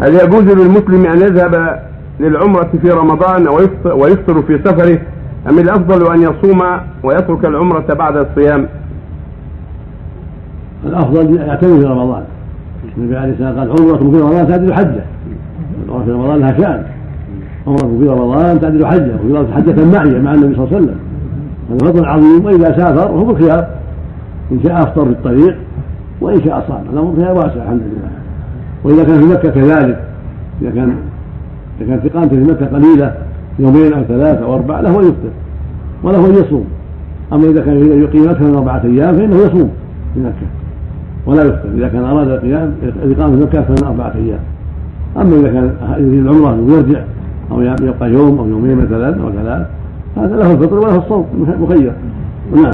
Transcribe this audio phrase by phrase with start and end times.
[0.00, 1.80] هل يجوز للمسلم أن يذهب
[2.20, 4.98] للعمرة في رمضان ويفطر- في سفره؟
[5.50, 6.62] أم الأفضل أن يصوم
[7.02, 8.66] ويترك العمرة بعد الصيام؟
[10.86, 12.22] الأفضل يعتمد في رمضان.
[12.98, 15.02] النبي عليه الصلاة والسلام قال عمرة في رمضان تعدل حجة.
[15.86, 16.82] العمره في رمضان لها شأن.
[17.66, 20.96] عمرة في رمضان تعدل حجة وفي رمضان معيه مع النبي صلى الله عليه وسلم.
[21.70, 23.66] هذا فضل عظيم وإذا سافر هو بالخيار.
[24.52, 25.56] إن شاء أفطر في الطريق
[26.20, 26.82] وإن شاء صام.
[26.92, 28.10] الامر فيها واسع الحمد لله.
[28.86, 30.00] وإذا كان في مكة كذلك.
[30.62, 30.94] إذا كان
[31.80, 33.14] إذا كانت اقامته في مكة قليلة
[33.58, 35.32] يومين أو ثلاثة أو أربعة له أن يفطر
[36.02, 36.64] وله أن يصوم.
[37.32, 39.70] أما إذا كان يقيم أكثر من أربعة أيام فإنه يصوم
[40.14, 40.46] في مكة
[41.26, 41.68] ولا يفطر.
[41.76, 42.72] إذا كان أراد القيام
[43.04, 44.40] الاقامه في مكة أكثر من أربعة أيام.
[45.16, 47.00] أما إذا كان يريد العمرة ويرجع
[47.50, 49.66] أو يبقى يوم أو يومين مثلا أو ثلاث
[50.16, 51.26] هذا له الفطر وله الصوم
[51.60, 51.92] مخير.
[52.54, 52.72] نعم.